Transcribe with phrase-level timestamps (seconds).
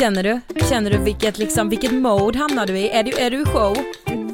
[0.00, 0.40] Känner du?
[0.68, 2.88] Känner du vilket, liksom, vilket mode hamnar du i?
[2.88, 3.76] Är du, är du i show?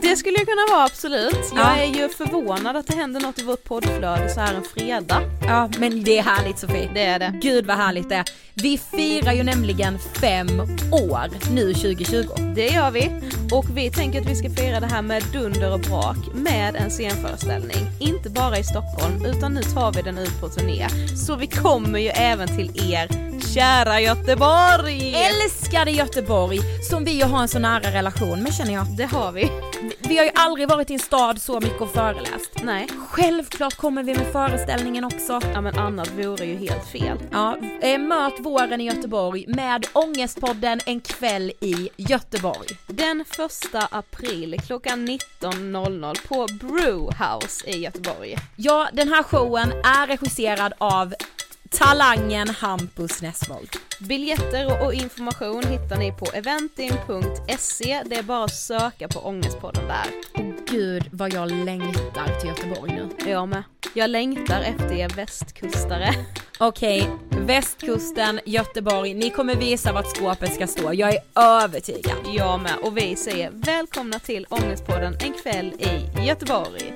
[0.03, 1.53] Det skulle jag kunna vara absolut.
[1.55, 1.77] Jag Ja.
[1.77, 5.23] är ju förvånad att det händer något i vårt poddflöde så här en fredag.
[5.47, 6.91] Ja, men det är härligt Sofie.
[6.95, 7.33] Det är det.
[7.43, 8.25] Gud vad härligt det är.
[8.55, 10.61] Vi firar ju nämligen fem
[10.93, 12.27] år nu 2020.
[12.55, 13.11] Det gör vi.
[13.53, 16.91] Och vi tänker att vi ska fira det här med dunder och brak med en
[16.91, 17.87] scenföreställning.
[18.01, 20.87] Inte bara i Stockholm utan nu tar vi den ut på turné.
[21.27, 23.09] Så vi kommer ju även till er
[23.41, 25.15] kära Göteborg!
[25.15, 26.59] Älskade Göteborg,
[26.91, 28.87] som vi ju har en så nära relation med känner jag.
[28.97, 29.51] Det har vi.
[30.09, 32.51] Vi har ju aldrig varit i en stad så mycket och föreläst.
[32.63, 32.89] Nej.
[33.09, 35.41] Självklart kommer vi med föreställningen också.
[35.55, 37.19] Ja men annat vore ju helt fel.
[37.33, 42.69] Ja, eh, möt våren i Göteborg med Ångestpodden en kväll i Göteborg.
[42.87, 48.37] Den första april klockan 19.00 på Brewhouse i Göteborg.
[48.57, 51.15] Ja, den här showen är regisserad av
[51.71, 53.69] talangen Hampus Nessvold.
[54.01, 58.03] Biljetter och- information hittar ni på eventin.se.
[58.07, 60.07] Det är bara att söka på Ångestpodden där.
[60.71, 63.31] Gud vad jag längtar till Göteborg nu.
[63.31, 63.63] Jag med.
[63.95, 66.15] Jag längtar efter er västkustare.
[66.59, 72.17] Okej, västkusten, Göteborg, ni kommer visa vart skåpet ska stå, jag är övertygad.
[72.35, 72.73] Jag med.
[72.83, 76.96] Och vi säger välkomna till Ångestpodden en kväll i Göteborg.